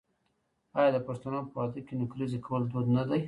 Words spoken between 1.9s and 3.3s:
نکریزې کول دود نه دی؟